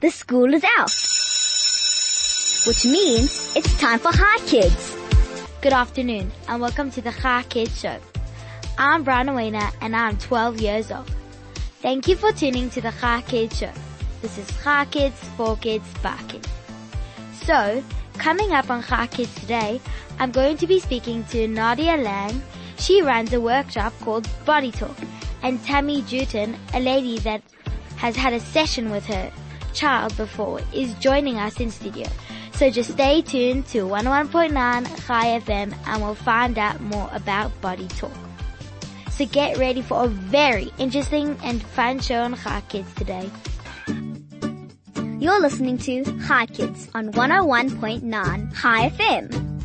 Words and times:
the 0.00 0.10
school 0.10 0.54
is 0.54 0.62
out. 0.78 0.92
Which 2.66 2.84
means 2.84 3.56
it's 3.56 3.80
time 3.80 3.98
for 3.98 4.12
Hi 4.12 4.38
Kids. 4.46 4.96
Good 5.60 5.72
afternoon 5.72 6.30
and 6.46 6.60
welcome 6.60 6.92
to 6.92 7.00
the 7.00 7.10
Hi 7.10 7.42
Kids 7.48 7.80
Show. 7.80 7.98
I'm 8.78 9.04
Brianna 9.04 9.34
Wayner 9.34 9.70
and 9.80 9.96
I'm 9.96 10.16
12 10.16 10.60
years 10.60 10.92
old. 10.92 11.10
Thank 11.82 12.06
you 12.06 12.14
for 12.14 12.30
tuning 12.30 12.70
to 12.70 12.80
the 12.80 12.92
Hi 12.92 13.22
Kids 13.22 13.58
Show. 13.58 13.72
This 14.22 14.38
is 14.38 14.48
Hi 14.60 14.84
Kids, 14.84 15.18
for 15.36 15.56
Kids, 15.56 15.86
by 16.00 16.16
Kids. 16.28 16.48
So, 17.42 17.82
coming 18.14 18.52
up 18.52 18.70
on 18.70 18.82
Hi 18.82 19.08
Kids 19.08 19.34
today, 19.34 19.80
I'm 20.20 20.30
going 20.30 20.58
to 20.58 20.66
be 20.68 20.78
speaking 20.78 21.24
to 21.30 21.48
Nadia 21.48 21.96
Lang. 21.96 22.40
She 22.76 23.02
runs 23.02 23.32
a 23.32 23.40
workshop 23.40 23.92
called 24.00 24.28
Body 24.44 24.70
Talk 24.70 24.96
and 25.42 25.60
Tammy 25.64 26.02
Jewton, 26.02 26.56
a 26.72 26.78
lady 26.78 27.18
that 27.20 27.42
has 27.96 28.14
had 28.14 28.32
a 28.32 28.38
session 28.38 28.92
with 28.92 29.04
her 29.06 29.32
child 29.78 30.16
before, 30.16 30.60
is 30.72 30.92
joining 30.94 31.38
us 31.38 31.60
in 31.60 31.70
studio. 31.70 32.08
So 32.54 32.68
just 32.70 32.92
stay 32.92 33.22
tuned 33.22 33.66
to 33.68 33.86
101.9 33.86 34.52
Chai 35.06 35.38
FM 35.38 35.72
and 35.86 36.02
we'll 36.02 36.16
find 36.16 36.58
out 36.58 36.80
more 36.80 37.08
about 37.12 37.58
Body 37.60 37.86
Talk. 37.86 38.10
So 39.10 39.26
get 39.26 39.58
ready 39.58 39.80
for 39.80 40.04
a 40.04 40.08
very 40.08 40.72
interesting 40.78 41.38
and 41.44 41.62
fun 41.62 42.00
show 42.00 42.22
on 42.22 42.34
Chai 42.36 42.60
Kids 42.68 42.92
today. 42.94 43.30
You're 45.20 45.40
listening 45.40 45.78
to 45.78 46.04
Hi 46.26 46.46
Kids 46.46 46.88
on 46.94 47.12
101.9 47.12 48.60
Chai 48.60 48.90
FM. 48.90 49.58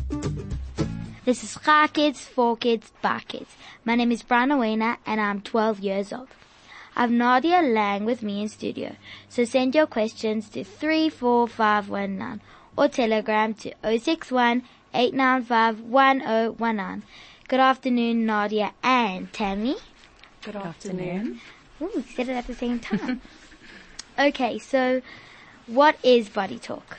This 1.24 1.42
is 1.42 1.58
Chai 1.64 1.88
Kids, 1.88 2.20
for 2.20 2.56
Kids, 2.56 2.92
by 3.02 3.20
Kids. 3.26 3.56
My 3.84 3.96
name 3.96 4.12
is 4.12 4.22
Brianna 4.22 4.58
Wayner 4.58 4.98
and 5.06 5.20
I'm 5.20 5.40
12 5.40 5.80
years 5.80 6.12
old. 6.12 6.28
I've 6.96 7.10
Nadia 7.10 7.60
Lang 7.60 8.04
with 8.04 8.22
me 8.22 8.42
in 8.42 8.48
studio, 8.48 8.96
so 9.28 9.44
send 9.44 9.74
your 9.74 9.86
questions 9.86 10.48
to 10.50 10.62
34519 10.62 12.40
or 12.76 12.88
telegram 12.88 13.54
to 13.54 13.72
061 13.82 14.62
Good 17.48 17.60
afternoon, 17.60 18.26
Nadia 18.26 18.72
and 18.82 19.32
Tammy. 19.32 19.76
Good 20.42 20.56
afternoon. 20.56 21.40
Ooh, 21.82 21.90
we 21.96 22.02
said 22.02 22.28
it 22.28 22.32
at 22.32 22.46
the 22.46 22.54
same 22.54 22.78
time. 22.78 23.20
okay, 24.18 24.58
so 24.60 25.02
what 25.66 25.96
is 26.04 26.28
body 26.28 26.58
talk? 26.58 26.98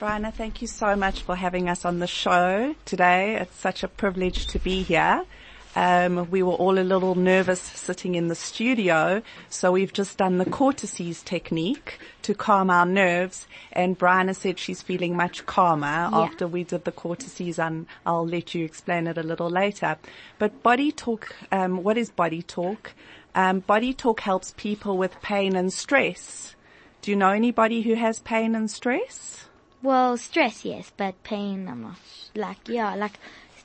Brianna, 0.00 0.32
thank 0.32 0.60
you 0.60 0.68
so 0.68 0.94
much 0.94 1.22
for 1.22 1.34
having 1.34 1.68
us 1.68 1.84
on 1.84 1.98
the 1.98 2.06
show 2.06 2.74
today. 2.84 3.36
It's 3.36 3.56
such 3.56 3.82
a 3.82 3.88
privilege 3.88 4.46
to 4.48 4.58
be 4.58 4.82
here. 4.82 5.24
Um, 5.78 6.28
we 6.32 6.42
were 6.42 6.54
all 6.54 6.76
a 6.76 6.82
little 6.82 7.14
nervous 7.14 7.60
sitting 7.60 8.16
in 8.16 8.26
the 8.26 8.34
studio, 8.34 9.22
so 9.48 9.70
we've 9.70 9.92
just 9.92 10.18
done 10.18 10.38
the 10.38 10.44
cortices 10.44 11.22
technique 11.22 12.00
to 12.22 12.34
calm 12.34 12.68
our 12.68 12.84
nerves. 12.84 13.46
And 13.72 13.96
Brianna 13.96 14.34
said 14.34 14.58
she's 14.58 14.82
feeling 14.82 15.14
much 15.16 15.46
calmer 15.46 15.86
Yeah. 16.10 16.18
after 16.18 16.48
we 16.48 16.64
did 16.64 16.84
the 16.84 16.90
cortices, 16.90 17.60
and 17.60 17.86
I'll 18.04 18.26
let 18.26 18.56
you 18.56 18.64
explain 18.64 19.06
it 19.06 19.16
a 19.18 19.22
little 19.22 19.48
later. 19.48 19.98
But 20.40 20.64
body 20.64 20.90
talk, 20.90 21.36
um, 21.52 21.84
what 21.84 21.96
is 21.96 22.10
body 22.10 22.42
talk? 22.42 22.92
Um, 23.36 23.60
body 23.60 23.94
talk 23.94 24.22
helps 24.22 24.54
people 24.56 24.98
with 24.98 25.22
pain 25.22 25.54
and 25.54 25.72
stress. 25.72 26.56
Do 27.02 27.12
you 27.12 27.16
know 27.16 27.30
anybody 27.30 27.82
who 27.82 27.94
has 27.94 28.18
pain 28.18 28.56
and 28.56 28.68
stress? 28.68 29.44
Well, 29.80 30.16
stress, 30.16 30.64
yes, 30.64 30.90
but 30.96 31.22
pain, 31.22 31.68
I'm 31.68 31.82
not, 31.82 32.00
like, 32.34 32.68
yeah, 32.68 32.96
like, 32.96 33.20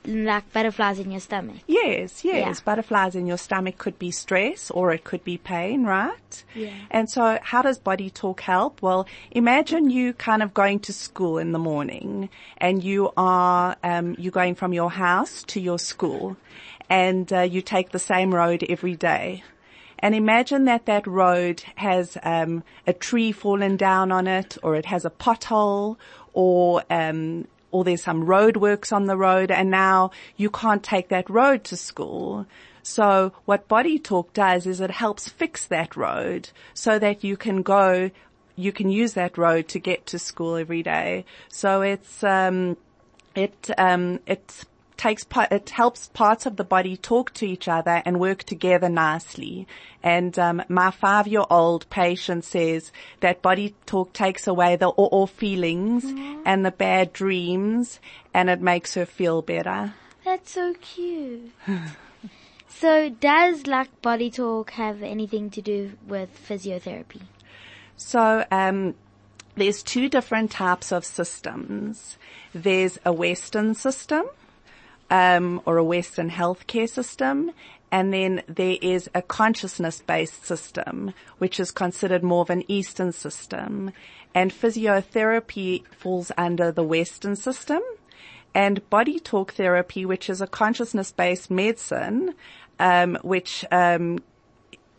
like 0.06 0.52
butterflies 0.52 0.98
in 0.98 1.10
your 1.10 1.20
stomach. 1.20 1.56
Yes, 1.66 2.24
yes. 2.24 2.58
Yeah. 2.58 2.64
Butterflies 2.64 3.14
in 3.14 3.26
your 3.26 3.38
stomach 3.38 3.78
could 3.78 3.98
be 3.98 4.10
stress 4.10 4.70
or 4.70 4.92
it 4.92 5.04
could 5.04 5.24
be 5.24 5.38
pain, 5.38 5.84
right? 5.84 6.44
Yeah. 6.54 6.74
And 6.90 7.08
so 7.08 7.38
how 7.42 7.62
does 7.62 7.78
body 7.78 8.10
talk 8.10 8.40
help? 8.40 8.82
Well, 8.82 9.06
imagine 9.30 9.90
you 9.90 10.12
kind 10.12 10.42
of 10.42 10.52
going 10.54 10.80
to 10.80 10.92
school 10.92 11.38
in 11.38 11.52
the 11.52 11.58
morning 11.58 12.28
and 12.58 12.82
you 12.82 13.12
are, 13.16 13.76
um, 13.82 14.16
you're 14.18 14.32
going 14.32 14.54
from 14.54 14.72
your 14.72 14.90
house 14.90 15.42
to 15.44 15.60
your 15.60 15.78
school 15.78 16.36
and 16.90 17.32
uh, 17.32 17.40
you 17.40 17.62
take 17.62 17.90
the 17.90 17.98
same 17.98 18.34
road 18.34 18.64
every 18.68 18.96
day. 18.96 19.42
And 19.98 20.14
imagine 20.14 20.64
that 20.66 20.84
that 20.86 21.06
road 21.06 21.64
has 21.76 22.18
um, 22.22 22.62
a 22.86 22.92
tree 22.92 23.32
fallen 23.32 23.78
down 23.78 24.12
on 24.12 24.26
it, 24.26 24.58
or 24.62 24.74
it 24.74 24.84
has 24.84 25.06
a 25.06 25.10
pothole, 25.10 25.96
or 26.34 26.82
um, 26.90 27.46
or 27.74 27.82
there's 27.82 28.04
some 28.04 28.24
roadworks 28.24 28.92
on 28.92 29.06
the 29.06 29.16
road, 29.16 29.50
and 29.50 29.68
now 29.68 30.12
you 30.36 30.48
can't 30.48 30.84
take 30.84 31.08
that 31.08 31.28
road 31.28 31.64
to 31.64 31.76
school. 31.76 32.46
So 32.84 33.32
what 33.46 33.66
Body 33.66 33.98
Talk 33.98 34.32
does 34.32 34.64
is 34.64 34.80
it 34.80 34.92
helps 34.92 35.28
fix 35.28 35.66
that 35.66 35.96
road 35.96 36.50
so 36.72 37.00
that 37.00 37.24
you 37.24 37.36
can 37.36 37.62
go, 37.62 38.12
you 38.54 38.70
can 38.70 38.90
use 38.90 39.14
that 39.14 39.36
road 39.36 39.66
to 39.68 39.80
get 39.80 40.06
to 40.06 40.20
school 40.20 40.54
every 40.54 40.84
day. 40.84 41.24
So 41.48 41.82
it's 41.82 42.22
um, 42.22 42.76
it 43.34 43.70
um, 43.76 44.20
it 44.24 44.64
takes 44.96 45.24
part, 45.24 45.52
it 45.52 45.70
helps 45.70 46.08
parts 46.08 46.46
of 46.46 46.56
the 46.56 46.64
body 46.64 46.96
talk 46.96 47.32
to 47.34 47.46
each 47.46 47.68
other 47.68 48.02
and 48.04 48.20
work 48.20 48.44
together 48.44 48.88
nicely. 48.88 49.66
And 50.02 50.38
um, 50.38 50.62
my 50.68 50.90
five-year-old 50.90 51.88
patient 51.90 52.44
says 52.44 52.92
that 53.20 53.42
body 53.42 53.74
talk 53.86 54.12
takes 54.12 54.46
away 54.46 54.76
the 54.76 54.88
all, 54.88 55.26
feelings 55.26 56.04
and 56.44 56.64
the 56.64 56.70
bad 56.70 57.12
dreams, 57.12 58.00
and 58.32 58.50
it 58.50 58.60
makes 58.60 58.94
her 58.94 59.06
feel 59.06 59.42
better. 59.42 59.94
That's 60.24 60.52
so 60.52 60.74
cute. 60.80 61.52
so 62.68 63.08
does 63.08 63.66
like 63.66 64.02
body 64.02 64.30
talk 64.30 64.70
have 64.72 65.02
anything 65.02 65.50
to 65.50 65.62
do 65.62 65.92
with 66.06 66.30
physiotherapy? 66.48 67.22
So 67.96 68.44
um, 68.50 68.94
there's 69.56 69.82
two 69.82 70.08
different 70.08 70.50
types 70.50 70.92
of 70.92 71.04
systems. 71.04 72.18
There's 72.52 72.98
a 73.04 73.12
Western 73.12 73.74
system, 73.74 74.24
um, 75.10 75.60
or 75.64 75.76
a 75.76 75.84
Western 75.84 76.30
healthcare 76.30 76.88
system, 76.88 77.50
and 77.90 78.12
then 78.12 78.42
there 78.48 78.76
is 78.82 79.08
a 79.14 79.22
consciousness-based 79.22 80.44
system, 80.44 81.12
which 81.38 81.60
is 81.60 81.70
considered 81.70 82.22
more 82.24 82.42
of 82.42 82.50
an 82.50 82.64
Eastern 82.66 83.12
system. 83.12 83.92
And 84.34 84.50
physiotherapy 84.50 85.84
falls 85.92 86.32
under 86.36 86.72
the 86.72 86.82
Western 86.82 87.36
system, 87.36 87.82
and 88.52 88.88
body 88.90 89.20
talk 89.20 89.54
therapy, 89.54 90.04
which 90.04 90.28
is 90.28 90.40
a 90.40 90.46
consciousness-based 90.46 91.50
medicine, 91.50 92.34
um, 92.80 93.16
which 93.22 93.64
um, 93.70 94.18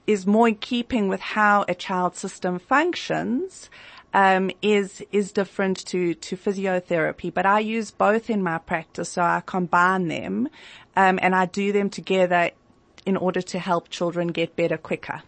is 0.08 0.26
more 0.26 0.48
in 0.48 0.56
keeping 0.56 1.10
with 1.10 1.20
how 1.20 1.66
a 1.68 1.76
child 1.76 2.16
system 2.16 2.60
functions, 2.60 3.70
um, 4.16 4.50
is 4.62 5.04
is 5.12 5.34
different 5.34 5.86
to 5.88 6.16
to 6.16 6.38
physiotherapy. 6.38 7.32
But 7.32 7.46
I 7.46 7.60
use 7.60 7.92
both 7.92 8.30
in 8.30 8.42
my 8.42 8.58
practice, 8.58 9.10
so 9.10 9.22
I 9.22 9.44
combine 9.46 10.08
them, 10.08 10.48
um, 10.96 11.20
and 11.22 11.36
I 11.36 11.46
do 11.46 11.74
them 11.74 11.90
together 11.90 12.52
in 13.06 13.18
order 13.18 13.42
to 13.42 13.60
help 13.60 13.90
children 13.90 14.30
get 14.30 14.56
better 14.56 14.78
quicker. 14.78 15.22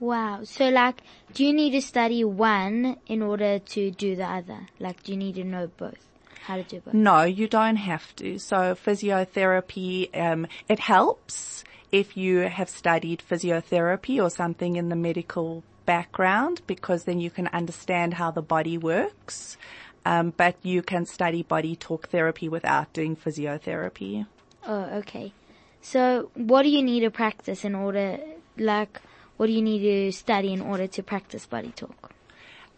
Wow. 0.00 0.44
So 0.44 0.68
like, 0.70 1.02
do 1.34 1.44
you 1.44 1.52
need 1.52 1.72
to 1.72 1.82
study 1.82 2.24
one 2.24 2.96
in 3.06 3.22
order 3.22 3.58
to 3.58 3.90
do 3.90 4.16
the 4.16 4.24
other? 4.24 4.66
Like, 4.80 5.02
do 5.02 5.12
you 5.12 5.18
need 5.18 5.34
to 5.36 5.44
know 5.44 5.70
both? 5.76 6.02
How 6.46 6.56
to 6.56 6.62
do 6.62 6.80
both? 6.80 6.94
No, 6.94 7.22
you 7.22 7.48
don't 7.48 7.76
have 7.76 8.16
to. 8.16 8.38
So 8.38 8.74
physiotherapy, 8.74 10.08
um, 10.18 10.46
it 10.68 10.78
helps 10.78 11.64
if 11.92 12.16
you 12.16 12.38
have 12.40 12.68
studied 12.68 13.22
physiotherapy 13.30 14.22
or 14.22 14.30
something 14.30 14.76
in 14.76 14.88
the 14.88 14.96
medical 14.96 15.62
background 15.86 16.60
because 16.66 17.04
then 17.04 17.20
you 17.20 17.30
can 17.30 17.46
understand 17.48 18.14
how 18.14 18.30
the 18.30 18.42
body 18.42 18.76
works. 18.76 19.56
Um, 20.04 20.32
but 20.36 20.54
you 20.62 20.82
can 20.82 21.04
study 21.06 21.42
body 21.42 21.74
talk 21.74 22.08
therapy 22.08 22.48
without 22.48 22.92
doing 22.92 23.16
physiotherapy. 23.16 24.26
Oh, 24.66 24.84
okay. 24.98 25.32
So 25.80 26.30
what 26.34 26.62
do 26.62 26.68
you 26.68 26.82
need 26.82 27.00
to 27.00 27.10
practice 27.10 27.64
in 27.64 27.74
order, 27.74 28.18
like, 28.56 29.00
what 29.36 29.46
do 29.46 29.52
you 29.52 29.62
need 29.62 29.80
to 29.80 30.12
study 30.12 30.52
in 30.52 30.60
order 30.60 30.86
to 30.86 31.02
practice 31.02 31.46
body 31.46 31.72
talk? 31.74 32.12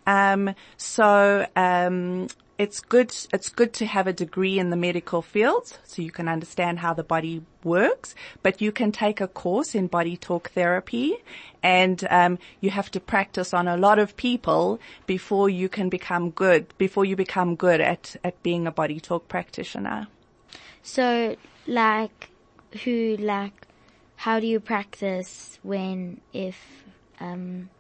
Um, 0.07 0.55
so 0.79 1.47
um, 1.55 2.29
it's 2.59 2.81
good. 2.81 3.15
It's 3.33 3.49
good 3.49 3.73
to 3.75 3.87
have 3.87 4.09
a 4.09 4.13
degree 4.13 4.59
in 4.59 4.71
the 4.71 4.77
medical 4.77 5.23
field, 5.23 5.79
so 5.85 6.03
you 6.03 6.11
can 6.11 6.29
understand 6.29 6.81
how 6.81 6.93
the 6.93 7.05
body 7.05 7.43
works. 7.63 8.17
But 8.43 8.61
you 8.61 8.73
can 8.73 8.91
take 8.91 9.21
a 9.21 9.29
course 9.29 9.77
in 9.77 9.87
body 9.87 10.17
talk 10.17 10.51
therapy, 10.51 11.17
and 11.63 12.07
um, 12.11 12.39
you 12.61 12.71
have 12.71 12.91
to 12.91 13.01
practice 13.01 13.55
on 13.55 13.69
a 13.69 13.77
lot 13.77 14.01
of 14.01 14.17
people 14.17 14.81
before 15.07 15.49
you 15.49 15.69
can 15.69 15.89
become 15.89 16.31
good. 16.31 16.75
Before 16.79 17.05
you 17.05 17.15
become 17.15 17.55
good 17.55 17.81
at 17.81 18.17
at 18.25 18.43
being 18.43 18.67
a 18.67 18.73
body 18.73 18.99
talk 18.99 19.29
practitioner. 19.29 20.09
So, 20.83 21.37
like, 21.67 22.31
who, 22.83 23.17
like, 23.19 23.69
how 24.17 24.41
do 24.41 24.47
you 24.47 24.59
practice 24.59 25.59
when, 25.63 26.21
if, 26.33 26.57
um, 27.21 27.71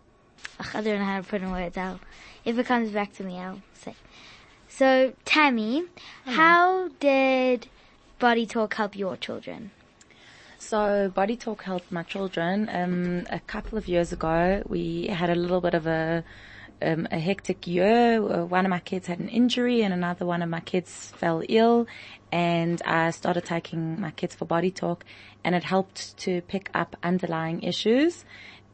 I 0.74 0.82
don't 0.82 0.98
know 0.98 1.04
how 1.04 1.20
to 1.20 1.26
put 1.26 1.42
in 1.42 1.50
words. 1.50 1.76
I'll, 1.76 1.98
if 2.44 2.58
it 2.58 2.66
comes 2.66 2.90
back 2.90 3.12
to 3.14 3.24
me, 3.24 3.38
I'll 3.38 3.60
say. 3.74 3.94
So, 4.68 5.12
Tammy, 5.24 5.84
how 6.24 6.88
did 7.00 7.68
body 8.18 8.46
talk 8.46 8.74
help 8.74 8.96
your 8.96 9.16
children? 9.16 9.70
So 10.60 11.10
Body 11.14 11.36
Talk 11.36 11.62
helped 11.62 11.90
my 11.92 12.02
children. 12.02 12.68
Um, 12.70 13.24
a 13.30 13.38
couple 13.38 13.78
of 13.78 13.86
years 13.86 14.12
ago, 14.12 14.62
we 14.66 15.06
had 15.06 15.30
a 15.30 15.34
little 15.36 15.60
bit 15.60 15.72
of 15.72 15.86
a 15.86 16.24
um, 16.82 17.08
a 17.10 17.18
hectic 17.18 17.66
year. 17.66 18.20
Uh, 18.20 18.44
One 18.44 18.66
of 18.66 18.70
my 18.70 18.80
kids 18.80 19.06
had 19.06 19.18
an 19.18 19.28
injury 19.28 19.82
and 19.82 19.94
another 19.94 20.26
one 20.26 20.42
of 20.42 20.48
my 20.48 20.60
kids 20.60 21.12
fell 21.16 21.42
ill 21.48 21.86
and 22.30 22.82
I 22.84 23.10
started 23.12 23.44
taking 23.44 24.00
my 24.00 24.10
kids 24.10 24.34
for 24.34 24.44
body 24.44 24.70
talk 24.70 25.04
and 25.44 25.54
it 25.54 25.64
helped 25.64 26.16
to 26.18 26.40
pick 26.42 26.70
up 26.74 26.96
underlying 27.02 27.62
issues. 27.62 28.24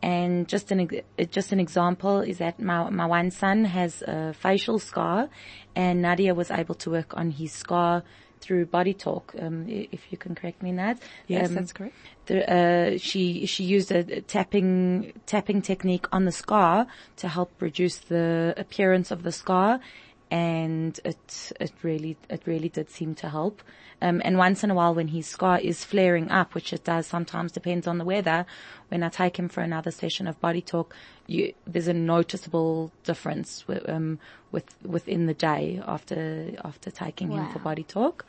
And 0.03 0.47
just 0.47 0.71
an, 0.71 0.89
just 1.31 1.53
an 1.53 1.61
example 1.61 2.21
is 2.21 2.39
that 2.39 2.61
my, 2.61 2.91
my 2.91 3.07
one 3.07 3.31
son 3.31 3.65
has 3.65 4.03
a 4.03 4.35
facial 4.35 4.79
scar 4.79 5.29
and 5.75 6.03
Nadia 6.03 6.35
was 6.35 6.51
able 6.51 6.75
to 6.77 6.91
work 6.91 7.17
on 7.17 7.31
his 7.31 7.53
scar 7.53 8.03
through 8.41 8.67
body 8.67 8.93
talk. 8.93 9.35
Um, 9.41 9.65
if 9.67 10.13
you 10.13 10.19
can 10.19 10.35
correct 10.35 10.63
me 10.63 10.71
in 10.71 10.77
that. 10.77 11.01
Yes, 11.27 11.49
Um, 11.49 11.55
that's 11.55 11.73
correct. 11.73 11.95
the, 12.27 12.45
uh, 12.53 12.99
she 12.99 13.47
she 13.47 13.65
used 13.65 13.91
a 13.91 14.21
tapping 14.21 15.15
tapping 15.25 15.63
technique 15.63 16.07
on 16.13 16.27
the 16.27 16.33
scar 16.33 16.87
to 17.17 17.29
help 17.29 17.51
reduce 17.61 17.97
the 17.97 18.53
appearance 18.59 19.11
of 19.11 19.23
the 19.23 19.33
scar, 19.33 19.81
and 20.31 20.99
it 21.05 21.53
it 21.61 21.73
really 21.83 22.17
it 22.29 22.43
really 22.47 22.69
did 22.69 22.91
seem 22.91 23.15
to 23.17 23.29
help. 23.29 23.63
Um, 24.03 24.21
and 24.25 24.37
once 24.37 24.65
in 24.65 24.71
a 24.71 24.75
while, 24.75 24.95
when 24.95 25.09
his 25.09 25.27
scar 25.27 25.59
is 25.61 25.85
flaring 25.85 26.31
up, 26.31 26.55
which 26.55 26.73
it 26.73 26.85
does 26.85 27.07
sometimes, 27.07 27.53
depends 27.53 27.87
on 27.87 27.99
the 27.99 28.05
weather. 28.05 28.45
When 28.89 29.03
I 29.03 29.09
take 29.09 29.39
him 29.39 29.49
for 29.49 29.61
another 29.63 29.91
session 29.91 30.27
of 30.27 30.41
body 30.41 30.61
talk, 30.61 30.95
you, 31.27 31.55
there's 31.67 31.89
a 31.89 31.95
noticeable 31.95 32.93
difference 33.05 33.63
wi- 33.63 33.85
um, 33.87 34.19
with 34.53 34.75
within 34.85 35.27
the 35.27 35.35
day 35.35 35.81
after 35.87 36.53
after 36.65 36.91
taking 36.91 37.31
him 37.31 37.49
for 37.53 37.61
body 37.61 37.85
talk. 37.85 38.27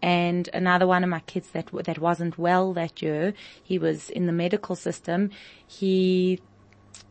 And 0.00 0.48
another 0.52 0.86
one 0.86 1.04
of 1.04 1.10
my 1.10 1.20
kids 1.20 1.50
that 1.50 1.70
that 1.84 1.98
wasn't 1.98 2.38
well 2.38 2.72
that 2.72 3.02
year, 3.02 3.34
he 3.62 3.78
was 3.78 4.10
in 4.10 4.26
the 4.26 4.32
medical 4.32 4.74
system. 4.74 5.30
He 5.66 6.40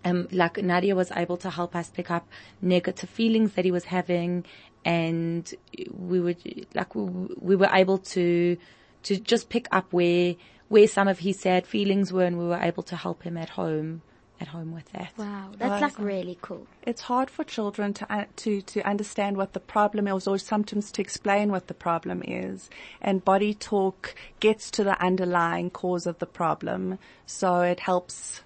um, 0.05 0.27
like 0.31 0.57
Nadia 0.57 0.95
was 0.95 1.11
able 1.11 1.37
to 1.37 1.49
help 1.49 1.75
us 1.75 1.89
pick 1.89 2.11
up 2.11 2.27
negative 2.61 3.09
feelings 3.09 3.53
that 3.53 3.65
he 3.65 3.71
was 3.71 3.85
having, 3.85 4.45
and 4.83 5.53
we 5.91 6.19
would 6.19 6.67
like 6.73 6.95
we, 6.95 7.03
we 7.39 7.55
were 7.55 7.69
able 7.71 7.97
to 7.97 8.57
to 9.03 9.17
just 9.17 9.49
pick 9.49 9.67
up 9.71 9.91
where 9.93 10.35
where 10.69 10.87
some 10.87 11.07
of 11.07 11.19
his 11.19 11.39
sad 11.39 11.67
feelings 11.67 12.11
were, 12.11 12.23
and 12.23 12.37
we 12.37 12.45
were 12.45 12.59
able 12.61 12.83
to 12.83 12.95
help 12.95 13.23
him 13.23 13.37
at 13.37 13.49
home 13.49 14.01
at 14.41 14.47
home 14.47 14.73
with 14.73 14.91
that. 14.93 15.13
Wow, 15.17 15.51
that's 15.57 15.81
like 15.81 15.99
really 15.99 16.37
cool. 16.41 16.65
It's 16.81 17.01
hard 17.01 17.29
for 17.29 17.43
children 17.43 17.93
to 17.93 18.11
uh, 18.11 18.25
to 18.37 18.61
to 18.61 18.81
understand 18.81 19.37
what 19.37 19.53
the 19.53 19.59
problem 19.59 20.07
is, 20.07 20.27
or 20.27 20.37
sometimes 20.39 20.91
to 20.93 21.01
explain 21.01 21.51
what 21.51 21.67
the 21.67 21.75
problem 21.75 22.23
is. 22.25 22.69
And 23.01 23.23
body 23.23 23.53
talk 23.53 24.15
gets 24.39 24.71
to 24.71 24.83
the 24.83 24.99
underlying 25.01 25.69
cause 25.69 26.07
of 26.07 26.17
the 26.19 26.25
problem, 26.25 26.97
so 27.25 27.61
it 27.61 27.81
helps 27.81 28.41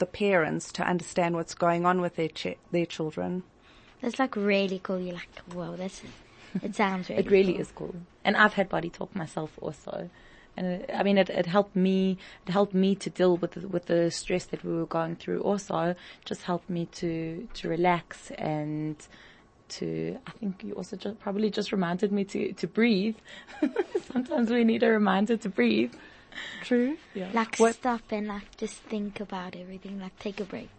the 0.00 0.06
parents 0.06 0.72
to 0.72 0.82
understand 0.82 1.34
what's 1.36 1.54
going 1.54 1.86
on 1.86 2.00
with 2.00 2.16
their 2.16 2.28
ch- 2.28 2.58
their 2.72 2.86
children. 2.86 3.44
That's 4.02 4.18
like 4.18 4.34
really 4.34 4.80
cool. 4.82 4.98
You're 4.98 5.14
like, 5.14 5.38
whoa, 5.52 5.76
that's, 5.76 6.02
it 6.62 6.74
sounds 6.74 7.08
really 7.08 7.20
It 7.26 7.30
really 7.30 7.52
cool. 7.52 7.60
is 7.60 7.72
cool. 7.72 7.94
And 8.24 8.36
I've 8.36 8.54
had 8.54 8.68
body 8.68 8.90
talk 8.90 9.14
myself 9.14 9.52
also. 9.60 10.10
And 10.56 10.66
it, 10.66 10.90
I 10.92 11.02
mean, 11.02 11.16
it, 11.18 11.30
it 11.30 11.46
helped 11.46 11.76
me, 11.76 12.18
it 12.46 12.50
helped 12.52 12.74
me 12.74 12.94
to 12.96 13.10
deal 13.10 13.36
with 13.36 13.52
the, 13.52 13.68
with 13.68 13.86
the 13.86 14.10
stress 14.10 14.44
that 14.46 14.64
we 14.64 14.72
were 14.72 14.86
going 14.86 15.16
through 15.16 15.40
also. 15.42 15.94
Just 16.24 16.42
helped 16.42 16.68
me 16.68 16.86
to, 16.92 17.46
to 17.54 17.68
relax 17.68 18.30
and 18.32 18.96
to, 19.68 20.18
I 20.26 20.30
think 20.32 20.64
you 20.64 20.72
also 20.72 20.96
just 20.96 21.20
probably 21.20 21.50
just 21.50 21.70
reminded 21.70 22.10
me 22.10 22.24
to, 22.24 22.52
to 22.54 22.66
breathe. 22.66 23.16
Sometimes 24.12 24.50
we 24.50 24.64
need 24.64 24.82
a 24.82 24.88
reminder 24.90 25.36
to 25.36 25.48
breathe. 25.48 25.92
True. 26.64 26.96
Yeah. 27.14 27.30
Like 27.32 27.56
What- 27.56 27.74
stop 27.74 28.02
and 28.10 28.28
like 28.28 28.56
just 28.56 28.76
think 28.84 29.20
about 29.20 29.56
everything, 29.56 29.98
like 30.00 30.18
take 30.18 30.40
a 30.40 30.44
break. 30.44 30.70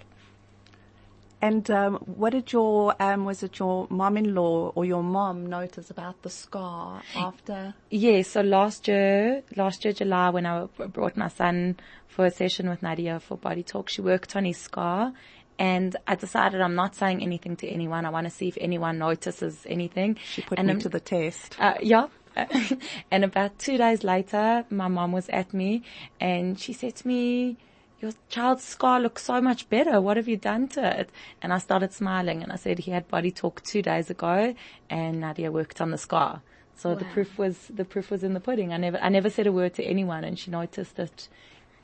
And 1.43 1.69
um, 1.71 1.95
what 2.05 2.33
did 2.33 2.53
your 2.53 2.93
um, 3.01 3.25
was 3.25 3.41
it 3.41 3.57
your 3.57 3.87
mom-in-law 3.89 4.73
or 4.75 4.85
your 4.85 5.01
mom 5.01 5.47
notice 5.47 5.89
about 5.89 6.21
the 6.21 6.29
scar 6.29 7.01
after? 7.15 7.73
Yeah, 7.89 8.21
so 8.21 8.41
last 8.41 8.87
year, 8.87 9.41
last 9.55 9.83
year 9.83 9.91
July 9.93 10.29
when 10.29 10.45
I 10.45 10.65
brought 10.65 11.17
my 11.17 11.29
son 11.29 11.77
for 12.07 12.25
a 12.27 12.31
session 12.31 12.69
with 12.69 12.83
Nadia 12.83 13.19
for 13.19 13.37
body 13.37 13.63
talk, 13.63 13.89
she 13.89 14.01
worked 14.01 14.35
on 14.35 14.45
his 14.45 14.57
scar 14.57 15.13
and 15.57 15.95
I 16.07 16.13
decided 16.13 16.61
I'm 16.61 16.75
not 16.75 16.93
saying 16.95 17.23
anything 17.23 17.55
to 17.57 17.67
anyone. 17.67 18.05
I 18.05 18.11
want 18.11 18.25
to 18.25 18.31
see 18.31 18.47
if 18.47 18.57
anyone 18.61 18.99
notices 18.99 19.65
anything. 19.67 20.17
She 20.23 20.43
put 20.43 20.59
and 20.59 20.67
me 20.67 20.73
I'm- 20.73 20.81
to 20.81 20.89
the 20.89 20.99
test. 20.99 21.55
uh, 21.59 21.73
yeah. 21.81 22.05
and 23.11 23.23
about 23.23 23.59
two 23.59 23.77
days 23.77 24.03
later, 24.03 24.65
my 24.69 24.87
mom 24.87 25.11
was 25.11 25.29
at 25.29 25.53
me 25.53 25.83
and 26.19 26.59
she 26.59 26.73
said 26.73 26.95
to 26.97 27.07
me, 27.07 27.57
your 27.99 28.11
child's 28.29 28.63
scar 28.63 28.99
looks 28.99 29.23
so 29.23 29.39
much 29.41 29.69
better. 29.69 30.01
What 30.01 30.17
have 30.17 30.27
you 30.27 30.37
done 30.37 30.67
to 30.69 30.99
it? 30.99 31.09
And 31.41 31.53
I 31.53 31.59
started 31.59 31.93
smiling 31.93 32.41
and 32.41 32.51
I 32.51 32.55
said 32.55 32.79
he 32.79 32.91
had 32.91 33.07
body 33.07 33.31
talk 33.31 33.61
two 33.63 33.81
days 33.81 34.09
ago 34.09 34.55
and 34.89 35.19
Nadia 35.19 35.51
worked 35.51 35.79
on 35.81 35.91
the 35.91 35.97
scar. 35.97 36.41
So 36.75 36.95
the 36.95 37.05
proof 37.05 37.37
was, 37.37 37.67
the 37.67 37.85
proof 37.85 38.09
was 38.09 38.23
in 38.23 38.33
the 38.33 38.39
pudding. 38.39 38.73
I 38.73 38.77
never, 38.77 38.97
I 38.97 39.09
never 39.09 39.29
said 39.29 39.45
a 39.45 39.51
word 39.51 39.75
to 39.75 39.83
anyone 39.83 40.23
and 40.23 40.39
she 40.39 40.49
noticed 40.49 40.97
it. 40.97 41.27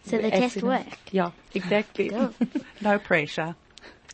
So 0.04 0.18
the 0.18 0.34
as 0.34 0.54
test 0.54 0.64
worked. 0.64 1.14
Yeah, 1.14 1.32
exactly. 1.54 2.12
No 2.82 2.98
pressure. 2.98 3.56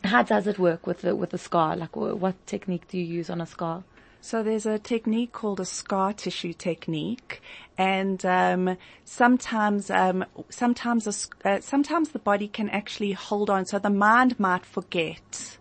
How 0.02 0.22
does 0.22 0.46
it 0.46 0.58
work 0.58 0.86
with 0.86 1.00
the, 1.00 1.16
with 1.16 1.30
the 1.30 1.38
scar? 1.38 1.74
Like 1.74 1.96
what 1.96 2.46
technique 2.46 2.86
do 2.88 2.98
you 2.98 3.04
use 3.04 3.30
on 3.30 3.40
a 3.40 3.46
scar? 3.46 3.82
So 4.24 4.42
there's 4.42 4.64
a 4.64 4.78
technique 4.78 5.32
called 5.32 5.60
a 5.60 5.66
scar 5.66 6.14
tissue 6.14 6.54
technique, 6.54 7.42
and 7.76 8.24
um, 8.24 8.78
sometimes, 9.04 9.90
um, 9.90 10.24
sometimes, 10.48 11.06
a 11.44 11.46
uh, 11.46 11.60
sometimes 11.60 12.08
the 12.08 12.18
body 12.18 12.48
can 12.48 12.70
actually 12.70 13.12
hold 13.12 13.50
on. 13.50 13.66
So 13.66 13.78
the 13.78 13.90
mind 13.90 14.40
might 14.40 14.64
forget 14.64 15.58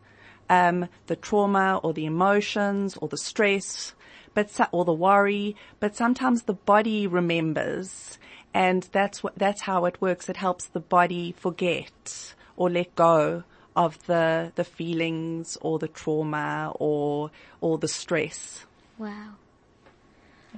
um, 0.50 0.88
the 1.08 1.18
trauma 1.18 1.82
or 1.84 1.92
the 1.92 2.06
emotions 2.06 2.96
or 3.02 3.10
the 3.10 3.18
stress, 3.18 3.96
but 4.34 4.50
or 4.72 4.86
the 4.86 4.94
worry. 4.94 5.58
But 5.82 5.98
sometimes 5.98 6.44
the 6.44 6.54
body 6.54 7.06
remembers, 7.06 8.18
and 8.54 8.84
that's 8.94 9.22
what 9.22 9.38
that's 9.38 9.64
how 9.64 9.84
it 9.84 10.00
works. 10.00 10.30
It 10.30 10.38
helps 10.38 10.68
the 10.68 10.80
body 10.80 11.34
forget 11.38 12.34
or 12.56 12.70
let 12.70 12.96
go 12.96 13.44
of 13.76 14.06
the 14.06 14.52
the 14.56 14.64
feelings 14.64 15.58
or 15.62 15.80
the 15.80 15.88
trauma 15.88 16.72
or 16.80 17.32
or 17.62 17.78
the 17.78 17.88
stress. 17.88 18.66
Wow. 18.98 19.36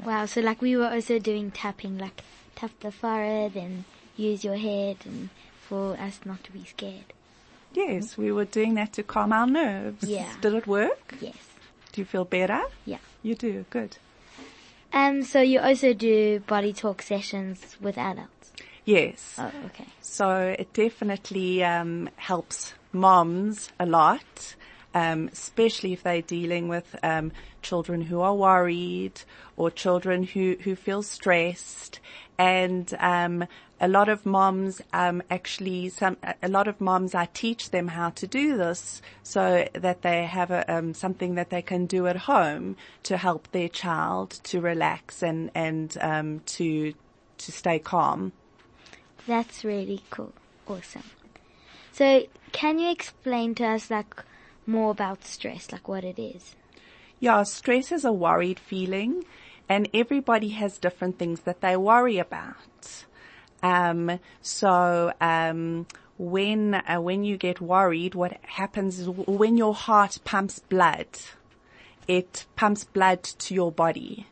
Wow. 0.03 0.25
So 0.25 0.41
like 0.41 0.61
we 0.61 0.75
were 0.75 0.89
also 0.89 1.19
doing 1.19 1.51
tapping, 1.51 1.97
like 1.97 2.23
tap 2.55 2.71
the 2.81 2.91
forehead 2.91 3.55
and 3.55 3.85
use 4.17 4.43
your 4.43 4.57
head 4.57 4.97
and 5.05 5.29
for 5.67 5.97
us 5.99 6.19
not 6.25 6.43
to 6.43 6.51
be 6.51 6.65
scared. 6.65 7.13
Yes, 7.73 8.17
we 8.17 8.31
were 8.31 8.45
doing 8.45 8.75
that 8.75 8.93
to 8.93 9.03
calm 9.03 9.33
our 9.33 9.47
nerves. 9.47 10.07
Yeah. 10.07 10.31
Did 10.41 10.53
it 10.53 10.67
work? 10.67 11.15
Yes. 11.19 11.35
Do 11.91 12.01
you 12.01 12.05
feel 12.05 12.25
better? 12.25 12.61
Yeah. 12.85 12.99
You 13.23 13.35
do. 13.35 13.65
Good. 13.69 13.97
Um, 14.93 15.23
so 15.23 15.41
you 15.41 15.59
also 15.59 15.93
do 15.93 16.39
body 16.39 16.71
talk 16.71 17.01
sessions 17.01 17.75
with 17.81 17.97
adults. 17.97 18.53
Yes. 18.85 19.35
Oh, 19.37 19.51
okay. 19.65 19.87
So 20.01 20.55
it 20.57 20.71
definitely 20.73 21.63
um, 21.63 22.09
helps 22.15 22.73
moms 22.95 23.69
a 23.79 23.85
lot, 23.85 24.55
um, 24.93 25.29
especially 25.31 25.93
if 25.93 26.01
they're 26.01 26.21
dealing 26.21 26.67
with 26.67 26.95
um, 27.03 27.31
children 27.61 28.01
who 28.01 28.21
are 28.21 28.33
worried 28.33 29.21
or 29.57 29.69
children 29.69 30.23
who, 30.23 30.55
who 30.61 30.75
feel 30.75 31.03
stressed. 31.03 31.99
And 32.37 32.93
um, 32.99 33.45
a 33.79 33.87
lot 33.87 34.09
of 34.09 34.25
moms 34.25 34.81
um, 34.93 35.21
actually, 35.29 35.89
some 35.89 36.17
a 36.41 36.47
lot 36.47 36.67
of 36.67 36.79
moms, 36.79 37.13
I 37.13 37.25
teach 37.25 37.71
them 37.71 37.89
how 37.89 38.09
to 38.11 38.27
do 38.27 38.57
this 38.57 39.01
so 39.23 39.67
that 39.73 40.01
they 40.01 40.25
have 40.25 40.51
a, 40.51 40.73
um, 40.73 40.93
something 40.93 41.35
that 41.35 41.49
they 41.49 41.61
can 41.61 41.85
do 41.85 42.07
at 42.07 42.15
home 42.15 42.77
to 43.03 43.17
help 43.17 43.51
their 43.51 43.69
child 43.69 44.31
to 44.45 44.61
relax 44.61 45.21
and 45.21 45.51
and 45.53 45.97
um, 46.01 46.41
to 46.45 46.93
to 47.37 47.51
stay 47.51 47.79
calm. 47.79 48.31
That's 49.27 49.65
really 49.65 50.01
cool. 50.09 50.33
Awesome. 50.67 51.03
So 51.95 52.27
can 52.51 52.77
you 52.77 52.91
explain 52.91 53.55
to 53.55 53.65
us 53.65 53.89
like 53.89 54.21
more 54.67 54.91
about 54.91 55.23
stress, 55.23 55.71
like 55.71 55.87
what 55.87 56.03
it 56.03 56.19
is? 56.19 56.53
Yeah, 57.21 57.43
stress 57.43 57.89
is 57.89 58.03
a 58.03 58.11
worried 58.11 58.59
feeling 58.59 59.23
and 59.69 59.87
everybody 59.93 60.49
has 60.49 60.77
different 60.77 61.17
things 61.17 61.39
that 61.43 61.61
they 61.61 61.77
worry 61.77 62.17
about. 62.17 63.05
Um, 63.63 64.19
so, 64.41 65.13
um, 65.21 65.87
when, 66.17 66.75
uh, 66.75 66.97
when 66.99 67.23
you 67.23 67.37
get 67.37 67.61
worried, 67.61 68.13
what 68.13 68.39
happens 68.43 68.99
is 68.99 69.07
when 69.07 69.55
your 69.55 69.73
heart 69.73 70.17
pumps 70.25 70.59
blood, 70.59 71.07
it 72.09 72.45
pumps 72.57 72.83
blood 72.83 73.23
to 73.23 73.55
your 73.55 73.71
body. 73.71 74.27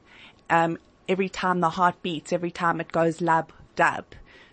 Um, 0.49 0.77
every 1.07 1.29
time 1.29 1.61
the 1.61 1.69
heart 1.69 2.01
beats, 2.01 2.33
every 2.33 2.51
time 2.51 2.81
it 2.81 2.91
goes 2.91 3.21
lub 3.21 3.53
dub. 3.77 4.03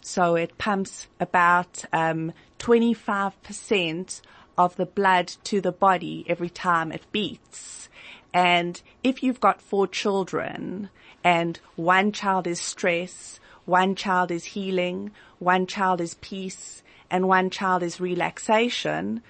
So 0.01 0.37
it 0.37 0.59
pumps 0.59 1.09
about, 1.19 1.85
um, 1.93 2.33
25% 2.61 4.21
of 4.57 4.77
the 4.77 4.87
blood 4.87 5.33
to 5.45 5.61
the 5.61 5.73
body 5.73 6.25
every 6.29 6.51
time 6.51 6.93
it 6.93 7.11
beats. 7.11 7.89
And 8.33 8.81
if 9.03 9.23
you've 9.23 9.41
got 9.41 9.61
four 9.61 9.89
children 9.89 10.91
and 11.25 11.59
one 11.77 12.13
child 12.13 12.47
is 12.47 12.61
stress, 12.61 13.41
one 13.65 13.95
child 13.95 14.31
is 14.31 14.45
healing, 14.45 15.11
one 15.39 15.67
child 15.67 16.01
is 16.01 16.15
peace, 16.21 16.83
and 17.11 17.27
one 17.27 17.51
child 17.51 17.83
is 17.83 18.01
relaxation, 18.01 19.23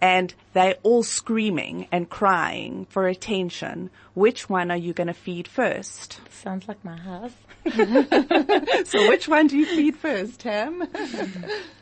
and 0.00 0.34
they're 0.52 0.76
all 0.82 1.02
screaming 1.02 1.86
and 1.92 2.08
crying 2.08 2.86
for 2.88 3.06
attention, 3.06 3.90
which 4.14 4.48
one 4.48 4.70
are 4.70 4.76
you 4.76 4.92
going 4.92 5.06
to 5.06 5.14
feed 5.14 5.46
first? 5.46 6.20
Sounds 6.30 6.66
like 6.66 6.82
my 6.84 6.96
house. 6.96 7.32
So 8.86 9.08
which 9.08 9.28
one 9.28 9.46
do 9.46 9.58
you 9.58 9.66
feed 9.66 9.96
first, 9.96 10.40
Tam? 10.40 10.88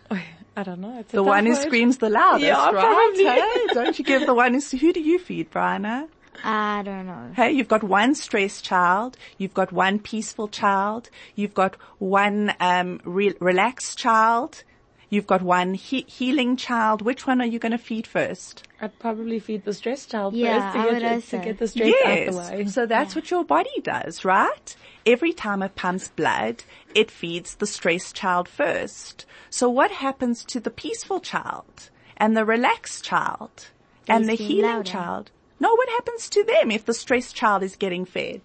I 0.58 0.62
don't 0.64 0.80
know. 0.80 0.98
It's 0.98 1.12
The 1.12 1.18
tough 1.18 1.26
one 1.26 1.46
who 1.46 1.54
screams 1.54 1.98
the 1.98 2.10
loudest, 2.10 2.44
Yeah, 2.44 2.70
right? 2.70 2.84
probably. 2.84 3.24
Hey, 3.24 3.66
don't 3.74 3.96
you 3.98 4.04
give 4.04 4.26
the 4.26 4.34
one 4.34 4.54
who, 4.54 4.60
who 4.76 4.92
do 4.92 5.00
you 5.00 5.18
feed, 5.20 5.52
Brianna? 5.52 6.08
I 6.42 6.82
don't 6.84 7.06
know. 7.06 7.30
Hey, 7.36 7.52
you've 7.52 7.68
got 7.68 7.82
one 7.84 8.14
stressed 8.16 8.64
child, 8.64 9.16
you've 9.38 9.54
got 9.54 9.72
one 9.72 9.98
peaceful 10.00 10.48
child, 10.48 11.10
you've 11.36 11.54
got 11.54 11.76
one 11.98 12.52
um, 12.60 13.00
re- 13.04 13.34
relaxed 13.40 13.98
child, 13.98 14.62
you've 15.10 15.26
got 15.26 15.42
one 15.42 15.74
he- 15.74 16.04
healing 16.08 16.56
child. 16.56 17.02
Which 17.02 17.26
one 17.26 17.40
are 17.40 17.46
you 17.46 17.58
going 17.58 17.72
to 17.72 17.78
feed 17.78 18.06
first? 18.06 18.66
I'd 18.80 18.98
probably 18.98 19.38
feed 19.40 19.64
the 19.64 19.74
stressed 19.74 20.10
child 20.10 20.34
Yeah, 20.34 20.60
first 20.70 20.76
I 20.76 20.84
to 20.86 20.92
would 20.92 21.00
get, 21.00 21.12
also. 21.12 21.38
to 21.38 21.44
get 21.44 21.58
the 21.58 21.68
stress 21.68 21.94
out 22.04 22.32
the 22.32 22.38
way. 22.38 22.66
So 22.66 22.86
that's 22.86 23.14
what 23.14 23.30
your 23.30 23.44
body 23.44 23.80
does, 23.82 24.24
right? 24.24 24.76
Every 25.04 25.32
time 25.32 25.62
it 25.62 25.74
pumps 25.74 26.08
blood, 26.08 26.62
it 26.94 27.10
feeds 27.10 27.56
the 27.56 27.66
stressed 27.66 28.14
child 28.14 28.48
first. 28.48 29.26
So 29.50 29.68
what 29.68 29.90
happens 29.90 30.44
to 30.44 30.60
the 30.60 30.70
peaceful 30.70 31.20
child 31.20 31.90
and 32.16 32.36
the 32.36 32.44
relaxed 32.44 33.04
child 33.04 33.68
and 34.06 34.28
the 34.28 34.34
healing 34.34 34.70
louder. 34.70 34.90
child? 34.90 35.30
No, 35.60 35.74
what 35.74 35.88
happens 35.88 36.28
to 36.30 36.44
them 36.44 36.70
if 36.70 36.84
the 36.84 36.94
stressed 36.94 37.34
child 37.34 37.62
is 37.62 37.74
getting 37.76 38.04
fed? 38.04 38.42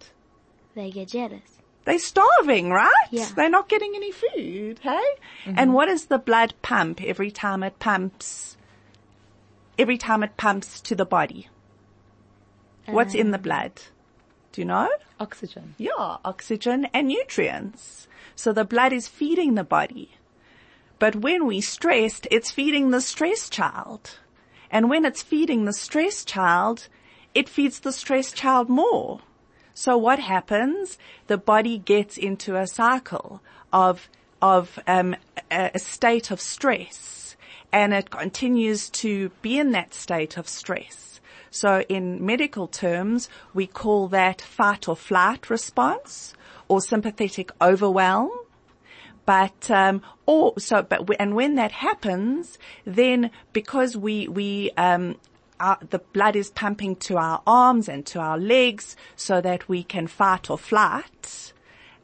They 0.73 0.89
get 0.89 1.09
jealous. 1.09 1.59
They're 1.85 1.99
starving, 1.99 2.69
right? 2.71 2.91
Yeah. 3.11 3.29
They're 3.35 3.49
not 3.49 3.67
getting 3.67 3.93
any 3.95 4.11
food, 4.11 4.79
hey? 4.81 5.03
Mm-hmm. 5.45 5.55
And 5.57 5.73
what 5.73 5.87
does 5.87 6.05
the 6.05 6.17
blood 6.17 6.53
pump 6.61 7.01
every 7.03 7.29
time 7.29 7.63
it 7.63 7.79
pumps? 7.79 8.55
Every 9.77 9.97
time 9.97 10.23
it 10.23 10.37
pumps 10.37 10.79
to 10.81 10.95
the 10.95 11.05
body. 11.05 11.49
What's 12.85 13.15
in 13.15 13.31
the 13.31 13.37
um, 13.37 13.43
blood? 13.43 13.81
Do 14.51 14.61
you 14.61 14.65
know? 14.65 14.89
Oxygen. 15.19 15.75
Yeah, 15.77 16.17
oxygen 16.23 16.87
and 16.93 17.07
nutrients. 17.07 18.07
So 18.35 18.53
the 18.53 18.65
blood 18.65 18.93
is 18.93 19.07
feeding 19.07 19.55
the 19.55 19.63
body. 19.63 20.11
But 20.99 21.15
when 21.17 21.45
we 21.45 21.59
stressed, 21.61 22.27
it's 22.29 22.51
feeding 22.51 22.91
the 22.91 23.01
stressed 23.01 23.51
child. 23.51 24.17
And 24.69 24.89
when 24.89 25.05
it's 25.05 25.21
feeding 25.21 25.65
the 25.65 25.73
stressed 25.73 26.27
child, 26.27 26.87
it 27.33 27.49
feeds 27.49 27.79
the 27.79 27.91
stressed 27.91 28.35
child 28.35 28.69
more. 28.69 29.21
So 29.73 29.97
what 29.97 30.19
happens? 30.19 30.97
The 31.27 31.37
body 31.37 31.77
gets 31.79 32.17
into 32.17 32.55
a 32.55 32.67
cycle 32.67 33.41
of, 33.71 34.07
of, 34.41 34.79
um, 34.87 35.15
a, 35.49 35.79
state 35.79 36.31
of 36.31 36.39
stress 36.39 37.35
and 37.71 37.93
it 37.93 38.11
continues 38.11 38.89
to 38.91 39.29
be 39.41 39.57
in 39.57 39.71
that 39.71 39.93
state 39.93 40.37
of 40.37 40.47
stress. 40.47 41.19
So 41.49 41.81
in 41.89 42.23
medical 42.23 42.67
terms, 42.67 43.29
we 43.53 43.67
call 43.67 44.07
that 44.09 44.41
fight 44.41 44.87
or 44.87 44.95
flight 44.95 45.49
response 45.49 46.33
or 46.67 46.81
sympathetic 46.81 47.51
overwhelm. 47.61 48.31
But 49.25 49.71
um, 49.71 50.01
or 50.25 50.59
so, 50.59 50.83
but 50.83 51.09
and 51.17 51.33
when 51.33 51.55
that 51.55 51.71
happens, 51.71 52.57
then 52.85 53.31
because 53.53 53.95
we 53.95 54.27
we 54.27 54.71
um, 54.71 55.15
our, 55.63 55.77
the 55.89 55.99
blood 55.99 56.35
is 56.35 56.51
pumping 56.51 56.97
to 56.97 57.17
our 57.17 57.41
arms 57.47 57.87
and 57.87 58.05
to 58.07 58.19
our 58.19 58.37
legs 58.37 58.95
so 59.15 59.39
that 59.41 59.69
we 59.69 59.81
can 59.83 60.07
fight 60.07 60.49
or 60.49 60.57
flight. 60.57 61.53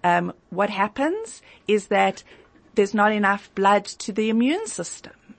Um, 0.03 0.33
what 0.49 0.69
happens 0.69 1.41
is 1.67 1.87
that 1.87 2.23
there's 2.75 2.93
not 2.93 3.11
enough 3.11 3.53
blood 3.55 3.83
to 3.85 4.13
the 4.13 4.29
immune 4.29 4.67
system, 4.67 5.35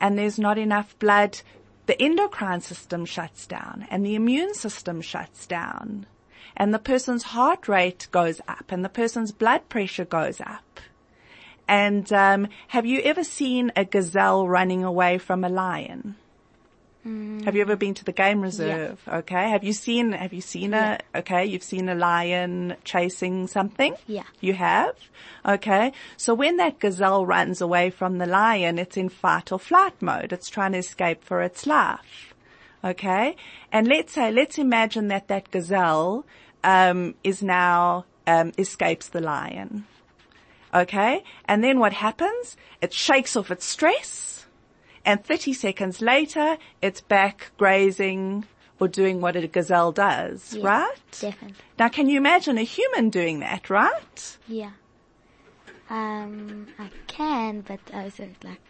and 0.00 0.16
there's 0.16 0.38
not 0.38 0.56
enough 0.56 0.96
blood. 1.00 1.40
The 1.86 2.00
endocrine 2.00 2.60
system 2.60 3.04
shuts 3.04 3.46
down, 3.46 3.86
and 3.90 4.06
the 4.06 4.14
immune 4.14 4.54
system 4.54 5.00
shuts 5.00 5.46
down, 5.46 6.06
and 6.56 6.72
the 6.72 6.78
person's 6.78 7.24
heart 7.24 7.66
rate 7.66 8.06
goes 8.12 8.40
up, 8.46 8.66
and 8.70 8.84
the 8.84 8.88
person's 8.88 9.32
blood 9.32 9.68
pressure 9.68 10.04
goes 10.04 10.40
up. 10.40 10.80
And 11.66 12.12
um, 12.12 12.48
have 12.68 12.86
you 12.86 13.00
ever 13.00 13.24
seen 13.24 13.72
a 13.74 13.84
gazelle 13.84 14.46
running 14.46 14.84
away 14.84 15.18
from 15.18 15.42
a 15.42 15.48
lion? 15.48 16.14
Have 17.04 17.54
you 17.54 17.60
ever 17.60 17.76
been 17.76 17.92
to 17.94 18.04
the 18.04 18.12
game 18.12 18.40
reserve? 18.40 18.98
Okay. 19.06 19.50
Have 19.50 19.62
you 19.62 19.74
seen? 19.74 20.12
Have 20.12 20.32
you 20.32 20.40
seen 20.40 20.72
a? 20.72 20.98
Okay, 21.14 21.44
you've 21.44 21.62
seen 21.62 21.90
a 21.90 21.94
lion 21.94 22.76
chasing 22.84 23.46
something. 23.46 23.94
Yeah. 24.06 24.22
You 24.40 24.54
have. 24.54 24.96
Okay. 25.44 25.92
So 26.16 26.32
when 26.32 26.56
that 26.56 26.78
gazelle 26.78 27.26
runs 27.26 27.60
away 27.60 27.90
from 27.90 28.16
the 28.16 28.26
lion, 28.26 28.78
it's 28.78 28.96
in 28.96 29.10
fight 29.10 29.52
or 29.52 29.58
flight 29.58 30.00
mode. 30.00 30.32
It's 30.32 30.48
trying 30.48 30.72
to 30.72 30.78
escape 30.78 31.22
for 31.22 31.42
its 31.42 31.66
life. 31.66 32.34
Okay. 32.82 33.36
And 33.70 33.86
let's 33.86 34.14
say, 34.14 34.32
let's 34.32 34.56
imagine 34.56 35.08
that 35.08 35.28
that 35.28 35.50
gazelle 35.50 36.24
um, 36.62 37.14
is 37.22 37.42
now 37.42 38.06
um, 38.26 38.52
escapes 38.56 39.08
the 39.08 39.20
lion. 39.20 39.86
Okay. 40.72 41.22
And 41.44 41.62
then 41.62 41.78
what 41.78 41.92
happens? 41.92 42.56
It 42.80 42.94
shakes 42.94 43.36
off 43.36 43.50
its 43.50 43.66
stress 43.66 44.33
and 45.04 45.24
30 45.24 45.52
seconds 45.52 46.00
later, 46.00 46.56
it's 46.82 47.00
back 47.00 47.52
grazing 47.58 48.44
or 48.80 48.88
doing 48.88 49.20
what 49.20 49.36
a 49.36 49.46
gazelle 49.46 49.92
does, 49.92 50.54
Yeah, 50.54 50.66
right? 50.66 50.98
Definitely. 51.20 51.56
Now, 51.78 51.88
can 51.88 52.08
you 52.08 52.16
imagine 52.16 52.58
a 52.58 52.62
human 52.62 53.10
doing 53.10 53.40
that, 53.40 53.70
right? 53.70 54.38
Yeah. 54.48 54.70
Um, 55.90 56.66
I 56.78 56.90
can, 57.06 57.60
but 57.60 57.80
also 57.92 58.28
like, 58.42 58.60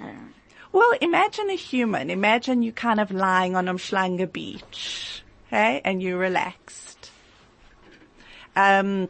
I 0.00 0.06
don't 0.06 0.14
know. 0.14 0.32
Well, 0.72 0.92
imagine 1.00 1.50
a 1.50 1.56
human. 1.56 2.10
Imagine 2.10 2.62
you 2.62 2.72
kind 2.72 3.00
of 3.00 3.10
lying 3.10 3.56
on 3.56 3.66
Umhlanga 3.66 4.32
beach, 4.32 5.22
okay, 5.48 5.80
and 5.84 6.00
you're 6.00 6.16
relaxed. 6.18 7.10
Um, 8.54 9.08